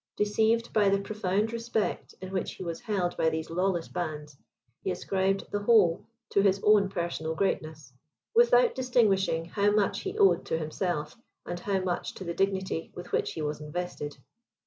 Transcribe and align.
Deceived 0.17 0.73
by 0.73 0.89
the 0.89 0.97
profound 0.99 1.53
respect 1.53 2.15
in 2.21 2.31
which 2.31 2.53
he 2.53 2.63
was 2.63 2.81
held 2.81 3.15
by 3.17 3.29
these 3.29 3.51
lawless 3.51 3.87
bands, 3.87 4.35
he 4.83 4.89
ascribed 4.89 5.45
the 5.51 5.61
whole 5.61 6.03
to 6.31 6.41
his 6.41 6.59
own 6.63 6.89
personal 6.89 7.35
greatness, 7.35 7.93
without 8.33 8.73
distinguishing 8.73 9.45
how 9.45 9.69
much 9.69 9.99
he 9.99 10.17
owed 10.17 10.43
to 10.45 10.57
himself, 10.57 11.15
and 11.45 11.59
how 11.59 11.79
much 11.81 12.15
to 12.15 12.23
the 12.23 12.33
dignity 12.33 12.91
with 12.95 13.11
which 13.11 13.33
he 13.33 13.43
was 13.43 13.61
invested. 13.61 14.17